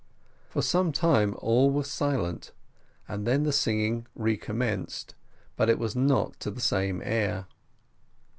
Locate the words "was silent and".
1.69-3.27